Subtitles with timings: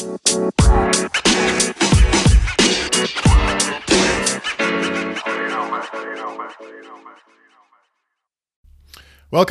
[0.00, 0.20] Welcome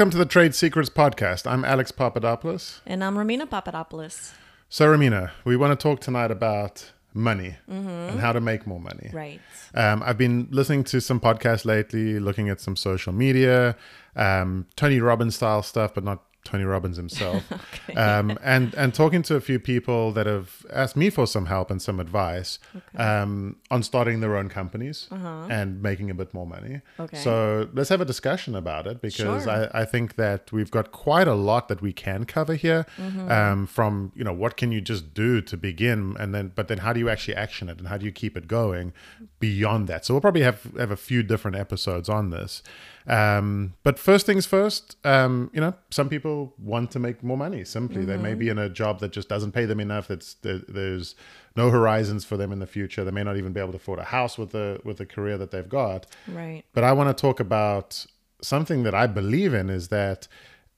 [0.09, 1.45] to the Trade Secrets Podcast.
[1.45, 2.81] I'm Alex Papadopoulos.
[2.87, 4.33] And I'm Romina Papadopoulos.
[4.69, 9.11] So, Romina, we want to talk tonight about money and how to make more money.
[9.13, 9.39] Right.
[9.75, 13.75] Um, I've been listening to some podcasts lately, looking at some social media,
[14.15, 17.43] um, Tony Robbins style stuff, but not Tony Robbins himself,
[17.95, 21.69] um, and and talking to a few people that have asked me for some help
[21.69, 22.57] and some advice
[22.95, 26.81] um, on starting their own companies and making a bit more money.
[26.99, 27.17] Okay.
[27.17, 29.69] So let's have a discussion about it because Sure.
[29.73, 32.85] I, I think that we've got quite a lot that we can cover here.
[32.97, 33.29] Mm-hmm.
[33.31, 36.79] Um, from you know what can you just do to begin, and then but then
[36.79, 38.91] how do you actually action it, and how do you keep it going
[39.39, 40.05] beyond that?
[40.05, 42.63] So we'll probably have have a few different episodes on this.
[43.07, 47.63] Um, but first things first, um, you know, some people want to make more money.
[47.65, 50.07] Simply, they may be in a job that just doesn't pay them enough.
[50.07, 51.15] That's there, there's
[51.55, 53.03] no horizons for them in the future.
[53.03, 55.37] They may not even be able to afford a house with the with the career
[55.37, 56.05] that they've got.
[56.27, 56.63] Right.
[56.73, 58.05] But I want to talk about
[58.41, 60.27] something that I believe in is that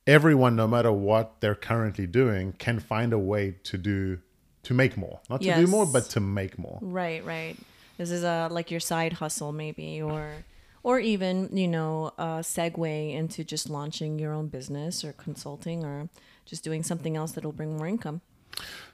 [0.07, 4.19] everyone, no matter what they're currently doing, can find a way to do
[4.63, 5.19] to make more.
[5.29, 6.79] Not to do more, but to make more.
[6.81, 7.57] Right, right.
[7.97, 10.31] This is a like your side hustle maybe or
[10.83, 16.09] or even, you know, a segue into just launching your own business or consulting or
[16.45, 18.21] just doing something else that'll bring more income.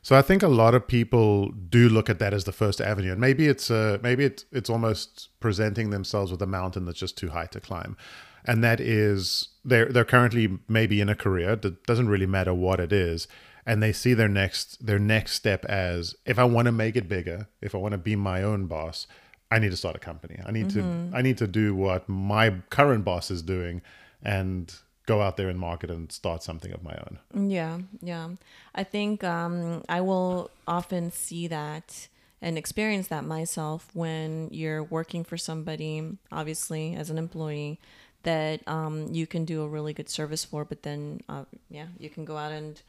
[0.01, 3.11] So I think a lot of people do look at that as the first avenue,
[3.11, 7.17] and maybe it's uh, maybe it's it's almost presenting themselves with a mountain that's just
[7.17, 7.97] too high to climb,
[8.45, 12.79] and that is they're they're currently maybe in a career that doesn't really matter what
[12.79, 13.27] it is,
[13.65, 17.09] and they see their next their next step as if I want to make it
[17.09, 19.07] bigger, if I want to be my own boss,
[19.49, 20.39] I need to start a company.
[20.45, 23.81] I need to I need to do what my current boss is doing,
[24.21, 24.73] and
[25.05, 27.49] go out there and market and start something of my own.
[27.49, 28.29] Yeah, yeah.
[28.75, 32.07] I think um, I will often see that
[32.41, 37.79] and experience that myself when you're working for somebody, obviously as an employee,
[38.23, 40.65] that um, you can do a really good service for.
[40.65, 42.79] But then, uh, yeah, you can go out and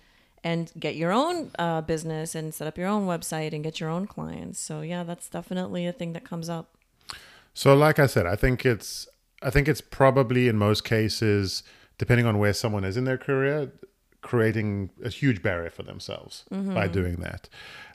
[0.44, 3.90] and get your own uh, business and set up your own website and get your
[3.90, 4.60] own clients.
[4.60, 6.76] So yeah, that's definitely a thing that comes up.
[7.54, 9.08] So, like I said, I think it's
[9.42, 11.62] I think it's probably in most cases,
[11.98, 13.72] depending on where someone is in their career,
[14.22, 17.48] creating a huge barrier for themselves by doing that.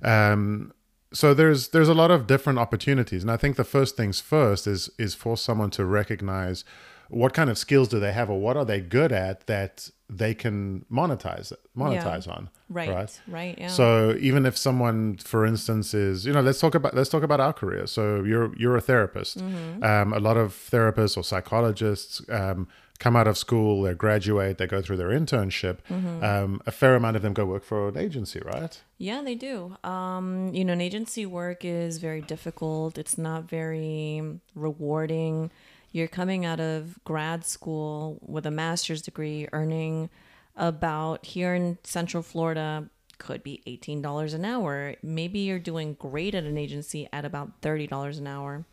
[0.03, 0.73] Um,
[1.13, 4.67] so there's there's a lot of different opportunities, and I think the first things first
[4.67, 6.65] is is for someone to recognize
[7.09, 10.33] what kind of skills do they have, or what are they good at that they
[10.33, 12.49] can monetize it, monetize on.
[12.69, 13.21] Right, Right.
[13.27, 13.67] right, yeah.
[13.67, 17.39] So even if someone, for instance, is you know, let's talk about let's talk about
[17.39, 17.87] our career.
[17.87, 19.37] So you're you're a therapist.
[19.39, 19.83] Mm-hmm.
[19.83, 22.67] Um, a lot of therapists or psychologists um,
[22.99, 25.79] come out of school, they graduate, they go through their internship.
[25.89, 26.23] Mm-hmm.
[26.23, 28.79] Um, a fair amount of them go work for an agency, right?
[28.97, 29.75] Yeah, they do.
[29.83, 32.97] Um, you know, an agency work is very difficult.
[32.97, 35.51] It's not very rewarding.
[35.93, 40.09] You're coming out of grad school with a master's degree, earning
[40.55, 42.89] about here in Central Florida
[43.19, 44.95] could be $18 an hour.
[45.03, 48.65] Maybe you're doing great at an agency at about $30 an hour.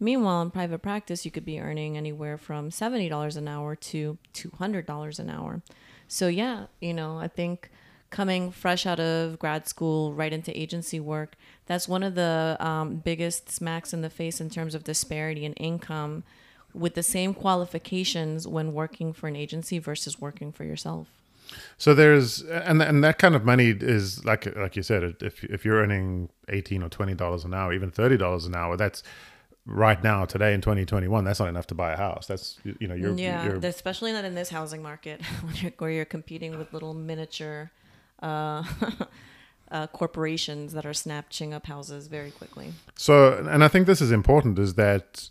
[0.00, 5.18] Meanwhile, in private practice, you could be earning anywhere from $70 an hour to $200
[5.20, 5.62] an hour.
[6.08, 7.70] So, yeah, you know, I think
[8.10, 11.36] coming fresh out of grad school right into agency work,
[11.66, 15.52] that's one of the um, biggest smacks in the face in terms of disparity in
[15.54, 16.24] income
[16.74, 21.08] with the same qualifications when working for an agency versus working for yourself.
[21.78, 25.64] So there's and and that kind of money is like like you said, if if
[25.64, 29.02] you're earning eighteen or twenty dollars an hour, even thirty dollars an hour, that's
[29.66, 32.94] right now today in 2021 that's not enough to buy a house that's you know
[32.94, 36.70] you're, yeah, you're especially not in this housing market when you're, where you're competing with
[36.74, 37.70] little miniature
[38.22, 38.62] uh,
[39.70, 42.72] uh, corporations that are snatching up houses very quickly.
[42.94, 45.30] So, and I think this is important is that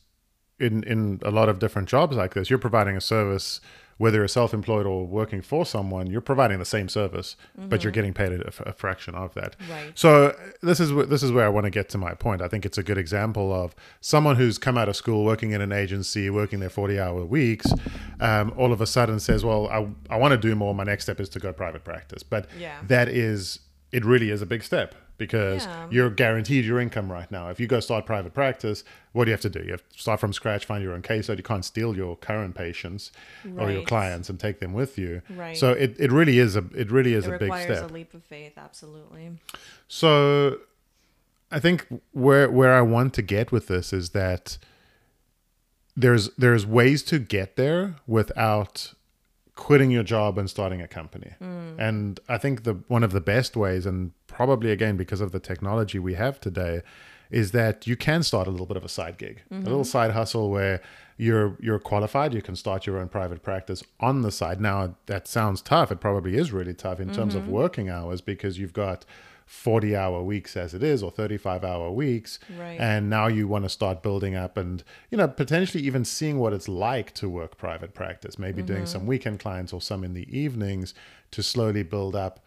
[0.67, 3.61] in in a lot of different jobs like this, you're providing a service,
[3.97, 8.13] whether you're self-employed or working for someone, you're providing the same service, but you're getting
[8.13, 9.55] paid a, a fraction of that.
[9.69, 9.91] Right.
[9.95, 12.41] So this is this is where I want to get to my point.
[12.41, 15.61] I think it's a good example of someone who's come out of school, working in
[15.61, 17.67] an agency, working their 40-hour weeks,
[18.19, 20.73] um, all of a sudden says, "Well, I I want to do more.
[20.73, 22.79] My next step is to go private practice." But Yeah.
[22.87, 23.59] that is
[23.93, 25.87] it really is a big step because Yeah.
[25.91, 27.49] you're guaranteed your income right now.
[27.49, 29.59] If you go start private practice, what do you have to do?
[29.63, 31.37] You have to start from scratch, find your own caseload.
[31.37, 33.11] You can't steal your current patients
[33.57, 35.21] or your clients and take them with you.
[35.29, 35.55] Right.
[35.55, 37.91] So it, it really is a it really is It a big requires step.
[37.91, 39.31] a leap of faith, absolutely.
[39.87, 40.57] So
[41.51, 44.57] I think where where I want to get with this is that
[45.95, 48.93] there's there's ways to get there without
[49.55, 51.33] quitting your job and starting a company.
[51.41, 51.75] Mm.
[51.77, 55.39] And I think the one of the best ways, and probably again because of the
[55.39, 56.81] technology we have today,
[57.29, 59.63] is that you can start a little bit of a side gig, a Mm-hmm.
[59.65, 60.81] little side hustle where
[61.17, 62.33] you're you're qualified.
[62.33, 64.59] You can start your own private practice on the side.
[64.59, 65.91] Now that sounds tough.
[65.91, 67.43] It probably is really tough in terms Mm-hmm.
[67.47, 69.05] of working hours because you've got
[69.53, 72.79] 40 hour weeks as it is or 35 hour weeks Right.
[72.79, 76.53] and now you want to start building up and you know potentially even seeing what
[76.53, 80.27] it's like to work private practice maybe doing some weekend clients or some in the
[80.37, 80.95] evenings
[81.31, 82.43] to slowly build up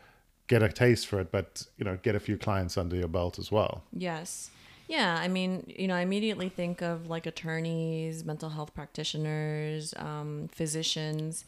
[0.48, 3.38] get a taste for it but you know get a few clients under your belt
[3.38, 4.50] as well Yes.
[4.88, 10.46] Yeah, I mean, you know, I immediately think of like attorneys, mental health practitioners, um,
[10.52, 11.44] physicians.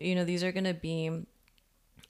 [0.00, 1.24] You know, these are going to be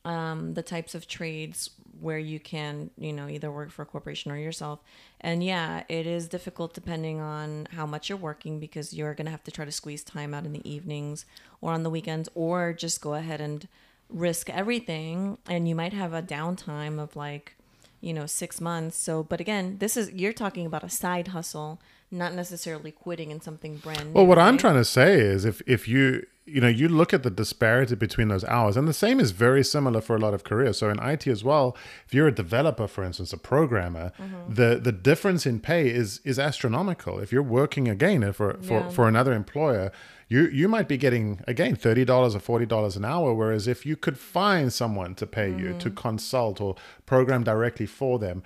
[0.06, 1.68] um, the types of trades
[2.02, 4.80] where you can, you know, either work for a corporation or yourself.
[5.20, 9.30] And yeah, it is difficult depending on how much you're working because you're going to
[9.30, 11.24] have to try to squeeze time out in the evenings
[11.60, 13.68] or on the weekends or just go ahead and
[14.08, 15.38] risk everything.
[15.46, 17.54] And you might have a downtime of like,
[18.02, 18.96] you know, six months.
[19.06, 23.40] So, but again, this is, you're talking about a side hustle, not necessarily quitting in
[23.40, 24.12] something brand new.
[24.14, 26.04] Well, what I'm trying to say is if if you
[26.44, 29.64] you know you look at the disparity between those hours, and the same is very
[29.64, 30.76] similar for a lot of careers.
[30.78, 31.66] So in IT as well,
[32.06, 34.54] if you're a developer, for instance, a programmer, Mm-hmm.
[34.58, 37.14] the the difference in pay is is astronomical.
[37.24, 38.88] If you're working again for for, Yeah.
[38.90, 39.90] for another employer.
[40.32, 43.80] You, you might be getting again thirty dollars or forty dollars an hour, whereas if
[43.88, 45.94] you could find someone to pay you to Mm-hmm.
[46.08, 46.72] consult or
[47.12, 48.42] program directly for them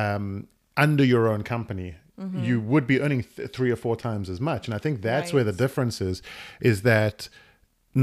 [0.00, 1.90] um, under your own company,
[2.20, 2.42] Mm-hmm.
[2.48, 4.66] you would be earning th- three or four times as much.
[4.66, 6.20] And I think that's where the difference is,
[6.60, 7.28] is that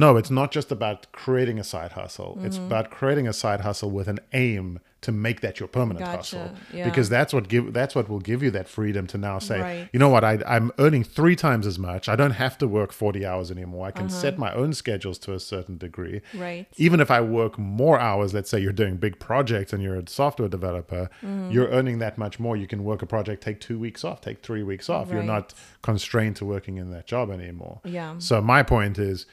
[0.03, 2.31] no, it's not just about creating a side hustle.
[2.44, 2.65] It's Mm-hmm.
[2.71, 6.15] about creating a side hustle with an aim to make that your permanent Gotcha.
[6.39, 6.56] hustle.
[6.74, 6.86] Yeah.
[6.89, 9.89] Because that's what give that's what will give you that freedom to now say, Right.
[9.94, 12.09] you know what, I, I'm earning three times as much.
[12.09, 13.86] I don't have to work 40 hours anymore.
[13.88, 14.21] I can Uh-huh.
[14.24, 16.65] set my own schedules to a certain degree Right.
[16.88, 20.07] even if I work more hours, let's say you're doing big projects and you're a
[20.09, 21.51] software developer, Mm-hmm.
[21.53, 22.57] you're earning that much more.
[22.57, 25.06] You can work a project, take two weeks off, take three weeks off.
[25.12, 25.53] You're not
[25.83, 27.80] constrained to working in that job anymore.
[27.83, 28.15] Yeah.
[28.18, 29.27] So my point is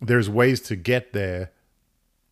[0.00, 1.50] there's ways to get there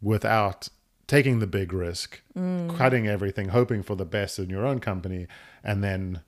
[0.00, 0.68] without
[1.06, 2.76] taking the big risk, Mm.
[2.76, 5.26] cutting everything, hoping for the best in your own company,
[5.64, 6.20] and then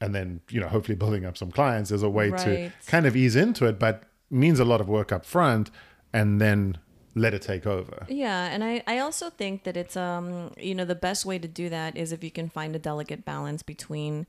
[0.00, 1.90] and then you know hopefully building up some clients.
[1.90, 5.10] There's a way to kind of ease into it, but means a lot of work
[5.12, 5.70] up front,
[6.12, 6.78] and then
[7.16, 8.06] let it take over.
[8.08, 11.48] Yeah, and I, I also think that it's um you know the best way to
[11.48, 14.26] do that is if you can find a delicate balance between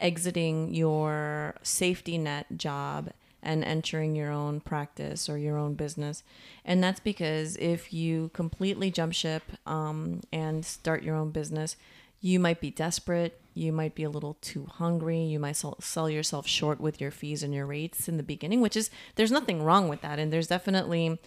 [0.00, 3.10] exiting your safety net job
[3.42, 6.22] and entering your own practice or your own business.
[6.64, 11.76] And that's because if you completely jump ship um, and start your own business,
[12.20, 13.40] you might be desperate.
[13.54, 15.20] You might be a little too hungry.
[15.20, 18.76] You might sell, yourself short with your fees and your rates in the beginning, which
[18.76, 20.18] is, there's nothing wrong with that.
[20.18, 21.18] And there's definitely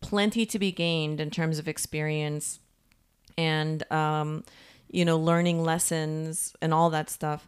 [0.00, 2.58] plenty to be gained in terms of experience
[3.38, 4.44] and, um,
[4.90, 7.46] you know, learning lessons and all that stuff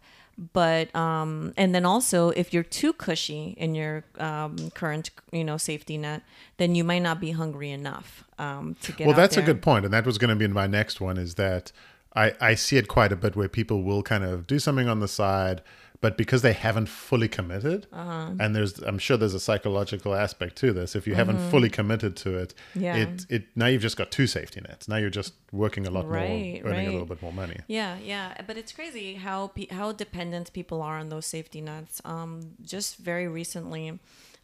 [0.52, 5.56] but um and then also if you're too cushy in your um current you know
[5.56, 6.22] safety net
[6.56, 9.84] then you might not be hungry enough um to get well that's a good point
[9.84, 11.72] and that was going to be in my next one is that
[12.14, 15.00] I, I see it quite a bit where people will kind of do something on
[15.00, 15.62] the side
[16.02, 18.30] but because they haven't fully committed Uh-huh.
[18.40, 22.12] and there's i'm sure there's a psychological aspect to this if you haven't fully committed
[22.24, 22.84] to it Mm-hmm.
[22.86, 22.96] Yeah.
[23.02, 25.32] it it now you've just got two safety nets now you're just
[25.62, 28.72] working a lot Right, more earning a little bit more money Yeah, yeah, but it's
[28.78, 31.94] crazy how pe- how dependent people are on those safety nets.
[32.14, 32.30] Um,
[32.74, 33.84] just very recently,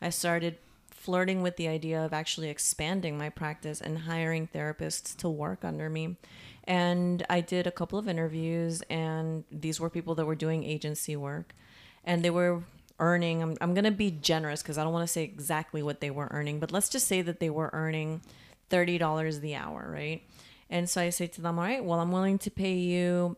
[0.07, 0.55] I started
[0.99, 5.89] flirting with the idea of actually expanding my practice and hiring therapists to work under
[5.89, 6.17] me.
[6.65, 11.17] And I did a couple of interviews, and these were people that were doing agency
[11.17, 11.55] work,
[12.05, 12.65] and they were
[13.01, 13.43] earning.
[13.43, 16.29] I'm, I'm gonna be generous because I don't want to say exactly what they were
[16.31, 18.21] earning, but let's just say that they were earning
[18.69, 20.23] thirty dollars the hour, right?
[20.71, 23.37] And so I say to them, all right, well, I'm willing to pay you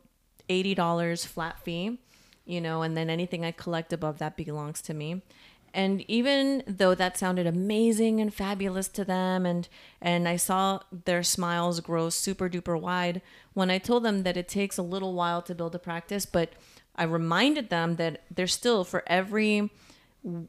[0.48, 1.98] $80 flat fee,
[2.44, 5.22] you know, and then anything I collect above that belongs to me.
[5.72, 9.68] And even though that sounded amazing and fabulous to them and
[10.00, 13.22] and I saw their smiles grow super duper wide
[13.54, 16.52] when I told them that it takes a little while to build a practice, but
[16.96, 19.70] I reminded them that there's still for every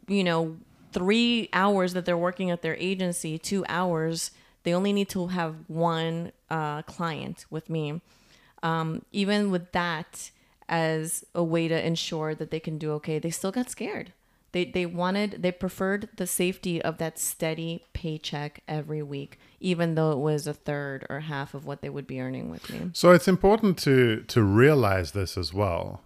[0.07, 0.57] you know,
[0.91, 4.31] three hours that they're working at their agency, two hours,
[4.63, 8.01] they only need to have one uh, client with me.
[8.61, 10.31] Um, even with that
[10.69, 14.13] as a way to ensure that they can do okay, they still got scared.
[14.53, 20.11] They, they wanted, they preferred the safety of that steady paycheck every week, even though
[20.11, 22.91] it was a third or half of what they would be earning with me.
[22.93, 26.01] So it's important to to realize this as well,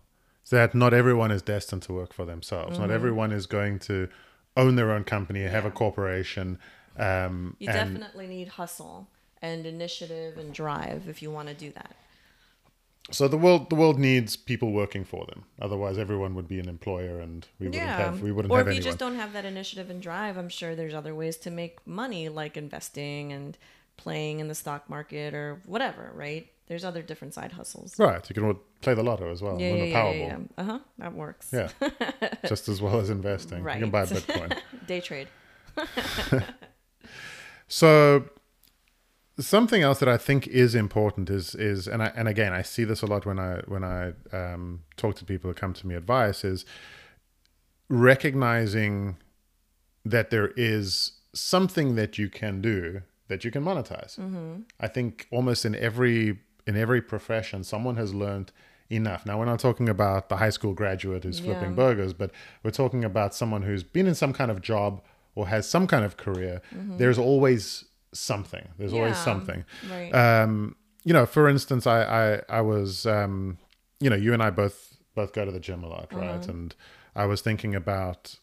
[0.52, 2.74] that not everyone is destined to work for themselves.
[2.74, 2.82] Mm-hmm.
[2.82, 4.10] Not everyone is going to
[4.56, 6.60] own their own company, have a corporation,
[6.98, 9.10] Um, You and definitely need hustle
[9.42, 11.96] and initiative and drive if you want to do that.
[13.12, 15.46] So the world the world needs people working for them.
[15.62, 18.76] Otherwise, everyone would be an employer, and we wouldn't have we wouldn't or have if
[18.76, 21.86] you just don't have that initiative and drive, I'm sure there's other ways to make
[21.86, 23.58] money, like investing and
[23.98, 26.12] playing in the stock market or whatever.
[26.16, 26.48] Right?
[26.68, 27.94] There's other different side hustles.
[28.00, 30.38] Right, you can play the lotto as well, Yeah, yeah, yeah, yeah, yeah.
[30.58, 30.80] Uh huh.
[30.98, 31.50] That works.
[31.54, 31.70] Yeah,
[32.48, 33.62] just as well as investing.
[33.62, 33.76] Right.
[33.78, 34.58] You can buy Bitcoin.
[34.88, 35.28] Day trade.
[37.68, 38.26] So
[39.40, 42.84] something else that I think is important is is and I, and again I see
[42.86, 45.96] this a lot when I when I um, talk to people who come to me
[45.96, 46.66] advice is
[47.90, 49.18] recognizing
[50.04, 54.18] that there is something that you can do that you can monetize.
[54.80, 58.52] I think almost in every in every profession someone has learned
[58.90, 59.26] enough.
[59.26, 61.76] Now we're not talking about the high school graduate who's flipping Yeah.
[61.76, 62.32] burgers, but
[62.64, 65.02] we're talking about someone who's been in some kind of job
[65.34, 66.62] or has some kind of career.
[66.72, 68.68] There's always something.
[68.78, 69.66] There's always something.
[69.90, 70.12] Right.
[70.12, 73.58] Um, you know, for instance, I I, I was um,
[74.00, 76.48] you know, you and I both both go to the gym a lot, right?
[76.48, 76.76] And
[77.16, 78.38] I was thinking about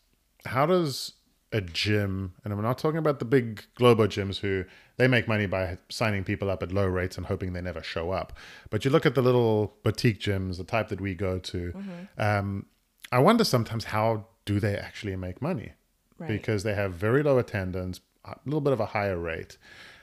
[0.47, 1.13] how does
[1.53, 4.65] a gym, and I'm not talking about the big globo gyms who
[4.97, 8.11] they make money by signing people up at low rates and hoping they never show
[8.11, 8.33] up.
[8.71, 11.75] But you look at the little boutique gyms, the type that we go to.
[12.17, 12.67] Um,
[13.11, 15.73] I wonder sometimes how do they actually make money?
[16.19, 16.29] Right.
[16.29, 19.59] Because they have very low attendance, a little bit of a higher rate.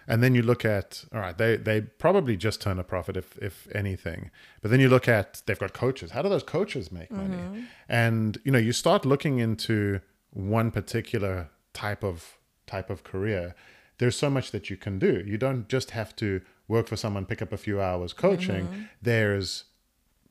[0.07, 3.37] And then you look at all right, they they probably just turn a profit if
[3.37, 4.31] if anything.
[4.61, 6.11] But then you look at they've got coaches.
[6.11, 7.37] How do those coaches make money?
[7.37, 7.61] Mm-hmm.
[7.87, 13.55] And you know, you start looking into one particular type of type of career.
[13.99, 15.23] There's so much that you can do.
[15.25, 18.67] You don't just have to work for someone, pick up a few hours coaching.
[18.67, 18.81] Mm-hmm.
[19.01, 19.65] There's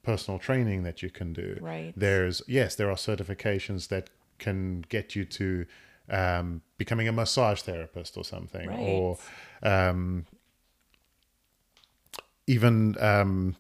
[0.03, 1.59] personal training that you can do.
[1.61, 1.93] Right.
[1.97, 5.67] There's yes, there are certifications that can get you to
[6.11, 8.79] um, becoming a massage therapist or something, Right.
[8.81, 9.19] or
[9.63, 10.27] um,
[12.47, 13.57] even um,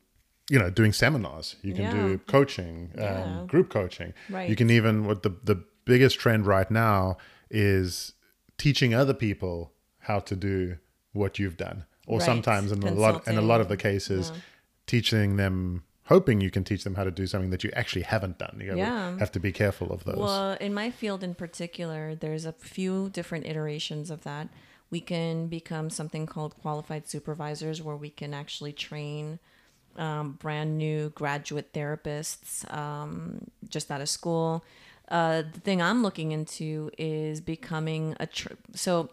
[0.50, 1.56] you know doing seminars.
[1.62, 1.90] You can Yeah.
[1.90, 3.40] do coaching, um, Yeah.
[3.46, 4.14] group coaching.
[4.46, 7.16] You can even what the the biggest trend right now
[7.50, 8.12] is
[8.58, 10.78] teaching other people how to do
[11.12, 12.26] what you've done, or Right.
[12.26, 14.32] sometimes in a lot in a lot of the cases,
[14.86, 15.84] teaching them.
[16.08, 18.58] Hoping you can teach them how to do something that you actually haven't done.
[18.64, 19.18] You Yeah.
[19.18, 20.16] have to be careful of those.
[20.16, 24.48] Well, in my field in particular, there's a few different iterations of that.
[24.90, 29.38] We can become something called qualified supervisors, where we can actually train
[29.96, 34.64] um, brand new graduate therapists um, just out of school.
[35.10, 39.10] Uh, the thing I'm looking into is becoming a tr- so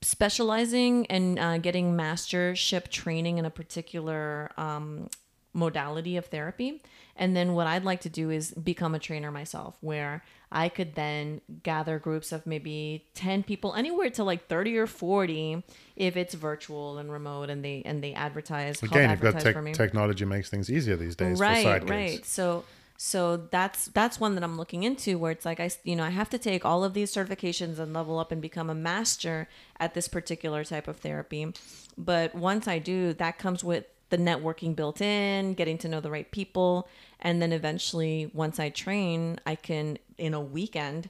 [0.00, 5.08] specializing and uh, getting mastership training in a particular um,
[5.52, 6.82] modality of therapy.
[7.14, 10.94] And then what I'd like to do is become a trainer myself, where I could
[10.94, 15.62] then gather groups of maybe 10 people, anywhere to like 30 or 40,
[15.96, 18.82] if it's virtual and remote and they and they advertise.
[18.82, 21.90] Again, you've got tech for me technology makes things easier these days for right gigs.
[21.90, 22.64] right so
[22.96, 26.10] so that's that's one that i'm looking into where it's like i you know i
[26.10, 29.48] have to take all of these certifications and level up and become a master
[29.80, 31.52] at this particular type of therapy
[31.98, 36.10] but once i do that comes with the networking built in getting to know the
[36.10, 36.86] right people
[37.18, 41.08] and then eventually once i train i can in a weekend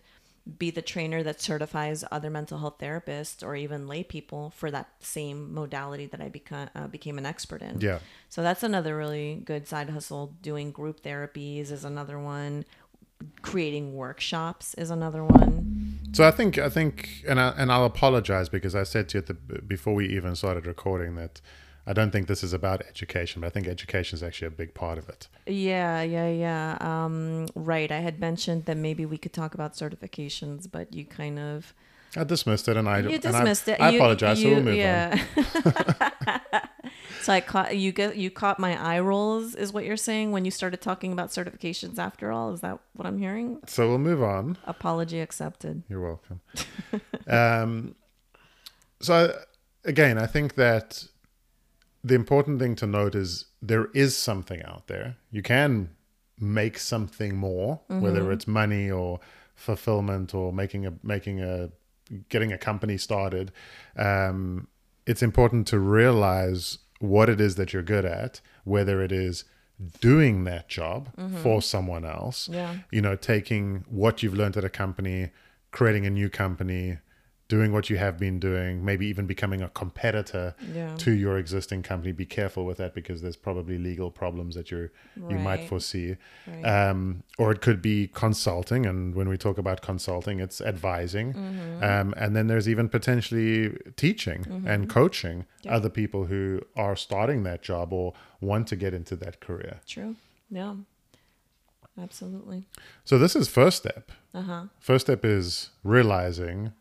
[0.59, 4.89] be the trainer that certifies other mental health therapists or even lay people for that
[4.99, 7.81] same modality that I become uh, became an expert in.
[7.81, 8.01] Yeah.
[8.29, 10.35] So that's another really good side hustle.
[10.43, 12.65] Doing group therapies is another one.
[13.43, 16.01] Creating workshops is another one.
[16.13, 19.21] So I think I think, and I, and I'll apologize because I said to you
[19.21, 21.41] at the before we even started recording that
[21.87, 24.73] I don't think this is about education, but I think education is actually a big
[24.73, 25.29] part of it.
[25.47, 26.77] Yeah, yeah, yeah.
[26.81, 27.91] Um, right.
[27.91, 31.75] I had mentioned that maybe we could talk about certifications, but you kind of
[32.17, 33.81] I dismissed it, and I you and I- dismissed it.
[33.81, 34.39] I You- apologize.
[34.41, 34.77] so you- we'll move on.
[34.77, 35.25] yeah.
[37.23, 37.91] so I caught you.
[37.93, 41.31] Get you caught my eye rolls, is what you're saying when you started talking about
[41.31, 41.99] certifications.
[41.99, 43.59] After all, is that what I'm hearing?
[43.67, 44.57] So we'll move on.
[44.67, 45.83] Apology accepted.
[45.89, 46.41] You're welcome.
[47.27, 47.95] um,
[49.01, 49.37] so
[49.85, 51.07] again, I think that
[52.05, 55.17] the important thing to note is there is something out there.
[55.31, 55.91] You can
[56.39, 59.21] make something more, whether it's money or
[59.55, 61.71] fulfillment or making a making a
[62.29, 63.53] getting a company started.
[63.97, 64.67] Um,
[65.07, 69.45] it's important to realize what it is that you're good at, whether it is
[70.01, 71.09] doing that job
[71.43, 72.77] for someone else Yeah.
[72.93, 75.31] you know, taking what you've learned at a company,
[75.73, 76.99] creating a new company,
[77.57, 80.47] doing what you have been doing, maybe even becoming a competitor
[80.79, 80.95] Yeah.
[81.05, 82.11] to your existing company.
[82.13, 84.91] Be careful with that because there's probably legal problems that you're
[85.33, 86.17] you might foresee.
[86.47, 86.65] Right.
[86.77, 87.01] Um,
[87.41, 91.85] or it could be consulting, and when we talk about consulting, it's advising, Mm-hmm.
[91.91, 93.55] um, and then there's even potentially
[94.05, 94.41] teaching
[94.73, 95.77] and coaching Yeah.
[95.77, 96.43] other people who
[96.87, 98.07] are starting that job or
[98.41, 99.75] want to get into that career.
[99.95, 100.13] True.
[100.51, 100.75] Yeah.
[102.07, 102.65] Absolutely.
[103.05, 104.05] So this is first step.
[104.33, 104.65] Uh huh.
[104.81, 106.73] First step is realizing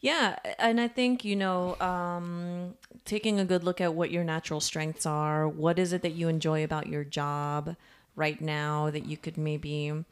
[0.00, 2.74] Yeah, and I think you know, um,
[3.04, 5.48] taking a good look at what your natural strengths are.
[5.48, 7.76] What is it that you enjoy about your job
[8.14, 10.04] right now that you could maybe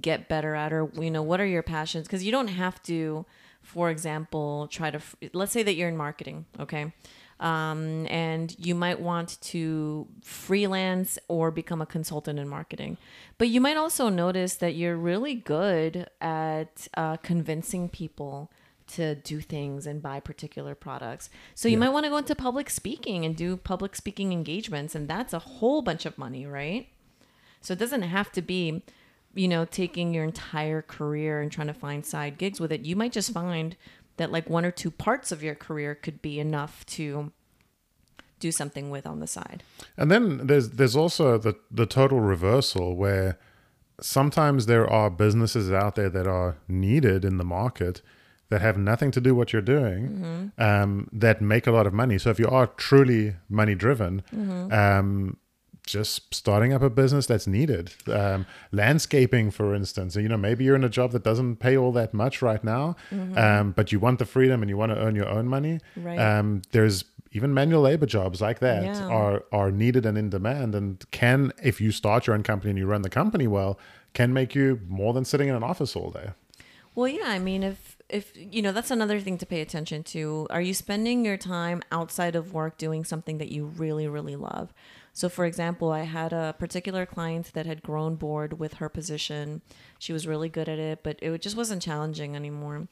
[0.00, 2.06] get better at, or you know, what are your passions?
[2.06, 3.26] Because you don't have to,
[3.60, 5.00] for example, try to.
[5.32, 6.92] Let's say that you're in marketing, okay.
[7.40, 12.98] Um, and you might want to freelance or become a consultant in marketing.
[13.36, 18.52] But you might also notice that you're really good at uh, convincing people
[18.88, 21.30] to do things and buy particular products.
[21.54, 21.80] So you Yeah.
[21.80, 25.38] might want to go into public speaking and do public speaking engagements, and that's a
[25.38, 26.88] whole bunch of money, right?
[27.60, 28.82] So it doesn't have to be,
[29.34, 32.82] you know, taking your entire career and trying to find side gigs with it.
[32.84, 33.76] You might just find
[34.16, 37.32] that like one or two parts of your career could be enough to
[38.40, 39.62] do something with on the side.
[39.96, 43.38] And then there's there's also the the total reversal where
[44.00, 48.02] sometimes there are businesses out there that are needed in the market
[48.52, 52.18] that have nothing to do what you're doing um, that make a lot of money.
[52.18, 54.22] So if you are truly money driven,
[54.70, 55.38] um,
[55.86, 57.92] just starting up a business that's needed.
[58.06, 61.92] Um, landscaping, for instance, you know, maybe you're in a job that doesn't pay all
[61.92, 62.94] that much right now,
[63.36, 65.80] um, but you want the freedom and you want to earn your own money.
[65.96, 66.18] Right.
[66.18, 69.06] Um, there's even manual labor jobs like that Yeah.
[69.06, 72.78] are are needed and in demand, and can, if you start your own company and
[72.78, 73.78] you run the company well,
[74.12, 76.28] can make you more than sitting in an office all day.
[76.94, 80.46] Well, yeah, I mean, if if you know, that's another thing to pay attention to.
[80.50, 84.72] Are you spending your time outside of work doing something that you really, really love?
[85.14, 89.62] So, for example, I had a particular client that had grown bored with her position.
[89.98, 92.88] She was really good at it, but it just wasn't challenging anymore.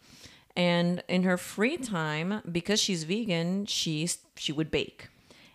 [0.56, 5.08] And in her free time, because she's vegan, she she would bake.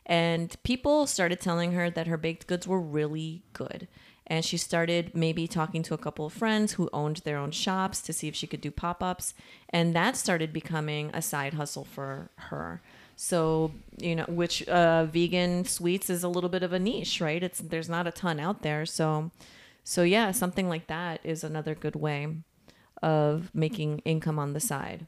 [0.05, 3.88] And people started telling her that her baked goods were really good.
[4.27, 8.02] And she started maybe talking to a couple of friends who owned their own shops
[8.02, 9.34] to see if she could do pop ups.
[9.69, 12.82] And that started becoming a side hustle for her.
[13.15, 17.41] So, you know, which uh, vegan sweets is a little bit of a niche, right?
[17.41, 18.86] It's there's not a ton out there.
[18.86, 19.32] So,
[19.84, 22.28] so yeah, something like that is another good way
[23.02, 25.06] of making income on the side.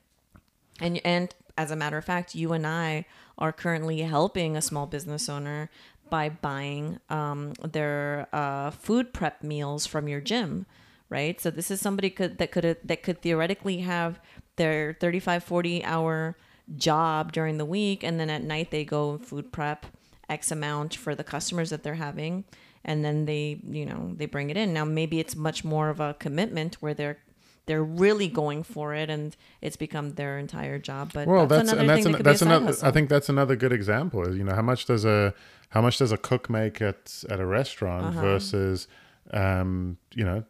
[0.80, 3.06] And and as a matter of fact, you and I
[3.38, 5.70] are currently helping a small business owner
[6.10, 10.66] by buying um, their uh, food prep meals from your gym,
[11.10, 11.40] right?
[11.40, 14.20] So this is somebody could that could that could theoretically have
[14.58, 16.36] their 35 40 hour
[16.76, 19.86] job during the week and then at night they go food prep
[20.30, 22.44] x amount for the customers that they're having
[22.84, 26.02] and then they you know they bring it in now maybe it's much more of
[26.02, 27.20] a commitment where they're
[27.68, 31.74] they're really going for it and it's become their entire job but Well, that's, that's,
[31.74, 32.66] another and that's thing an, that that's another.
[32.68, 32.88] hustle.
[32.88, 34.28] I think that's another good example.
[34.28, 35.34] Is you know how much does a
[35.70, 38.22] how much does a cook make at at a restaurant Uh-huh.
[38.22, 38.88] versus
[39.32, 40.44] um, you know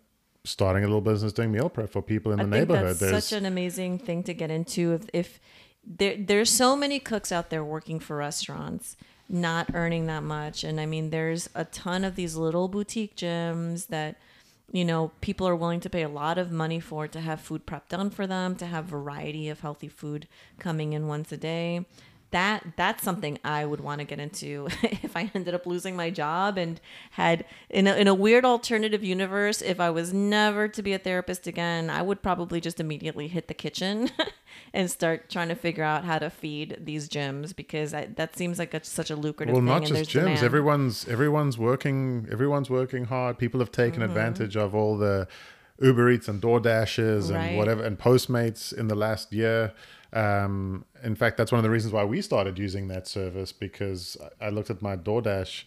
[0.43, 2.87] starting a little business doing meal prep for people in I the think neighborhood.
[2.95, 4.93] that's There's such an amazing thing to get into.
[4.93, 5.39] If, if
[5.85, 8.95] there, there's so many cooks out there working for restaurants,
[9.27, 13.87] not earning that much, and I mean, there's a ton of these little boutique gyms
[13.87, 14.15] that
[14.71, 17.65] you know people are willing to pay a lot of money for to have food
[17.65, 20.27] prep done for them, to have variety of healthy food
[20.59, 21.85] coming in once a day.
[22.31, 26.09] That that's something I would want to get into if I ended up losing my
[26.09, 26.79] job and
[27.11, 29.61] had in a, in a weird alternative universe.
[29.61, 33.47] If I was never to be a therapist again, I would probably just immediately hit
[33.47, 34.09] the kitchen
[34.73, 38.59] and start trying to figure out how to feed these gyms because I, that seems
[38.59, 40.13] like a, such a lucrative well, not just gyms.
[40.23, 40.43] demand.
[40.43, 42.27] Everyone's everyone's working.
[42.29, 43.37] Everyone's working hard.
[43.37, 44.11] People have taken Mm-hmm.
[44.11, 45.27] advantage of all the
[45.79, 49.73] Uber Eats and DoorDashes and whatever and Postmates in the last year.
[50.13, 54.17] Um, in fact, that's one of the reasons why we started using that service because
[54.41, 55.63] I I looked at my DoorDash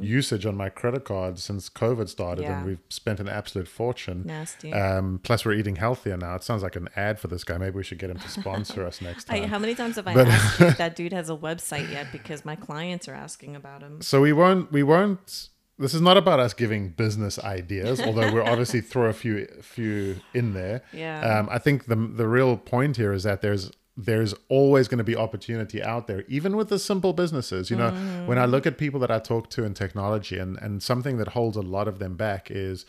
[0.00, 2.50] usage on my credit card since COVID started, Mm-hmm.
[2.50, 2.58] Yeah.
[2.58, 4.22] and we've spent an absolute fortune.
[4.24, 4.72] Nasty.
[4.72, 6.34] Um, plus, we're eating healthier now.
[6.36, 7.58] It sounds like an ad for this guy.
[7.58, 9.48] Maybe we should get him to sponsor us next I, time.
[9.48, 12.06] how many times have I asked if that dude has a website yet?
[12.12, 14.00] Because my clients are asking about him.
[14.02, 15.48] So we won't we won't
[15.82, 20.16] this is not about us giving business ideas, although we'll obviously throw a few few
[20.32, 20.82] in there.
[20.92, 21.20] Yeah.
[21.38, 25.04] Um, I think the the real point here is that there's there's always going to
[25.04, 27.70] be opportunity out there, even with the simple businesses.
[27.70, 27.90] You know,
[28.26, 31.28] when I look at people that I talk to in technology, and and something that
[31.28, 32.86] holds a lot of them back is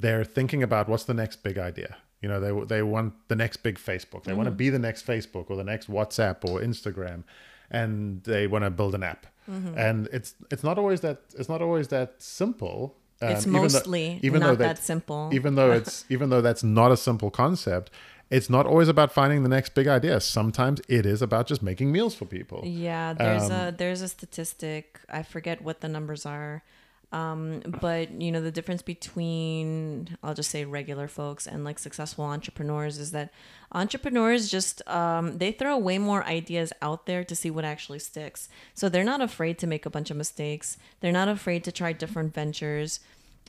[0.00, 1.96] they're thinking about what's the next big idea.
[2.22, 4.24] You know, they they want the next big Facebook.
[4.24, 4.56] They want Mm-hmm.
[4.58, 7.22] to be the next Facebook or the next WhatsApp or Instagram,
[7.70, 9.26] and they want to build an app.
[9.50, 9.78] Mm-hmm.
[9.86, 12.78] And it's it's not always that it's not always that simple.
[13.22, 15.22] It's Um, even though- mostly even though not they- that simple.
[15.38, 17.90] even though it's even though that's not a simple concept
[18.30, 21.88] it's not always about finding the next big idea sometimes it is about just making
[21.96, 24.84] meals for people Yeah, there's Um, a there's a statistic.
[25.18, 26.62] I forget what the numbers are,
[27.12, 32.24] um, but you know the difference between I'll just say regular folks and like successful
[32.24, 33.32] entrepreneurs is that
[33.72, 38.48] entrepreneurs just um, they throw way more ideas out there to see what actually sticks.
[38.74, 40.76] So they're not afraid to make a bunch of mistakes.
[41.00, 43.00] They're not afraid to try different ventures.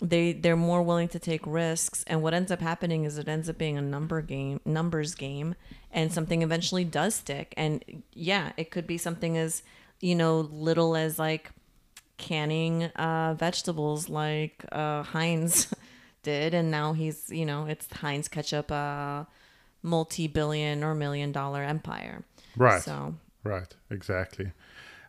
[0.02, 3.48] They they're more willing to take risks, and what ends up happening is it ends
[3.48, 5.54] up being a number game, numbers game,
[5.92, 7.54] and something eventually does stick.
[7.56, 9.62] And yeah, it could be something as
[10.00, 11.52] you know little as like
[12.22, 15.74] canning uh, vegetables, like uh, Heinz
[16.24, 19.26] did, and now he's you know it's Heinz ketchup, uh,
[19.84, 22.24] multi-billion or million dollar empire.
[22.56, 22.82] right.
[22.82, 23.76] So right.
[23.90, 24.52] Exactly.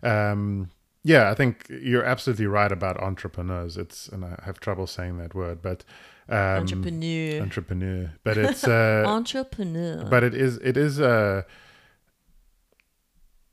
[0.03, 0.70] Um
[1.05, 3.77] yeah i think you're absolutely right about entrepreneurs.
[3.77, 5.85] It's and i have trouble saying that word but
[6.29, 8.11] um entrepreneur, entrepreneur.
[8.25, 10.05] But it's uh entrepreneur.
[10.09, 11.44] but it is it is a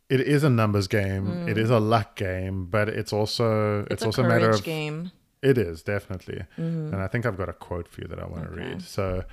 [0.10, 1.78] it is a numbers game it is mm.
[1.78, 5.12] a luck game but it's also it's, it's, a also a courage matter of game.
[5.42, 6.94] It is definitely, mm-hmm.
[6.94, 8.72] and I think I've got a quote for you that I want to Okay.
[8.72, 8.82] read.
[8.82, 9.24] So,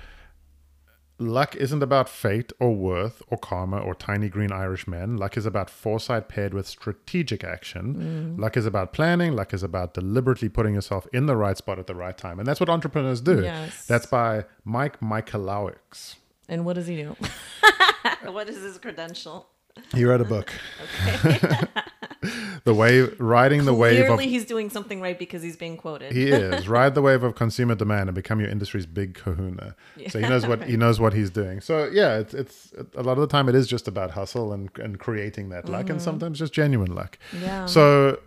[1.19, 5.17] luck isn't about fate or worth or karma or tiny green Irish men.
[5.17, 8.37] Luck is about foresight paired with strategic action.
[8.37, 8.41] Mm.
[8.41, 9.33] Luck is about planning.
[9.33, 12.47] Luck is about deliberately putting yourself in the right spot at the right time, and
[12.47, 13.41] that's what entrepreneurs do.
[13.41, 13.85] Yes.
[13.85, 16.15] That's by Mike Michalowicz.
[16.47, 17.17] And what does he do?
[18.31, 19.49] what is his credential?
[19.93, 20.51] He wrote a book.
[22.63, 26.11] the wave, riding the wave of Clearly, he's doing something right because he's being quoted.
[26.11, 29.75] He is ride the wave of consumer demand and become your industry's big Kahuna.
[30.09, 31.61] So he knows what he knows what he's doing.
[31.61, 34.69] So yeah, it's it's a lot of the time it is just about hustle and
[34.77, 36.03] and creating that luck, and mm.
[36.03, 37.17] sometimes just genuine luck.
[37.41, 37.65] Yeah.
[37.65, 38.19] So,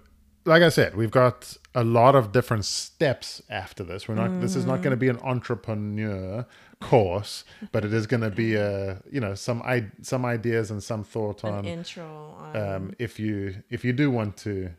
[0.44, 4.08] like I said, we've got a lot of different steps after this.
[4.08, 4.40] We're not.
[4.40, 6.46] This is not going to be an entrepreneur
[6.80, 10.82] course, but it is going to be a you know some i some ideas and
[10.82, 12.36] some thought An on intro.
[12.38, 14.70] On, um, if you if you do want to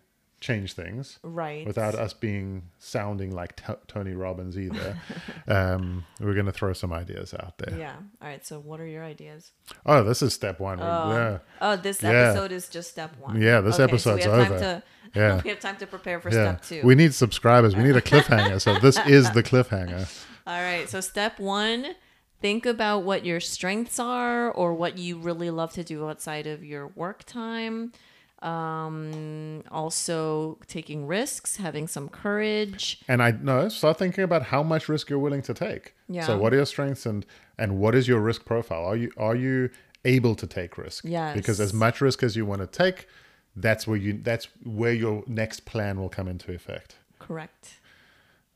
[0.42, 1.68] change things right.
[1.68, 4.98] without us being sounding like t- Tony Robbins either.
[5.48, 7.78] um, we're going to throw some ideas out there.
[7.78, 7.96] Yeah.
[8.22, 8.44] All right.
[8.46, 9.52] So, what are your ideas?
[9.86, 10.80] Oh, this is step one.
[10.82, 11.12] Oh.
[11.14, 11.38] Yeah.
[11.62, 12.10] Oh, this Yeah.
[12.10, 13.40] episode is just step one.
[13.40, 14.84] Yeah, this Okay, episode's so over.
[15.16, 15.42] Yeah.
[15.44, 16.58] we have time to prepare for Yeah.
[16.58, 16.88] step two.
[16.88, 17.76] We need subscribers.
[17.76, 18.62] We need a cliffhanger.
[18.62, 20.08] so this is the cliffhanger.
[20.48, 20.90] All right.
[20.90, 21.96] So, step one
[22.42, 26.64] think about what your strengths are or what you really love to do outside of
[26.64, 27.94] your work time.
[28.42, 33.00] Um, also, taking risks, having some courage.
[33.08, 35.94] And I know, start thinking about how much risk you're willing to take.
[36.10, 36.26] Yeah.
[36.26, 37.24] So what are your strengths and
[37.60, 38.84] and what is your risk profile?
[38.84, 39.70] Are you are you
[40.06, 41.06] able to take risk?
[41.06, 41.36] Yes.
[41.36, 43.08] Because as much risk as you want to take,
[43.56, 46.96] that's where you that's where your next plan will come into effect.
[47.20, 47.80] Correct.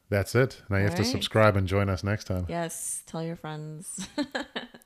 [0.10, 0.62] That's it.
[0.70, 2.46] Now you have to subscribe and join us next time.
[2.48, 3.04] Yes.
[3.08, 4.08] Tell your friends.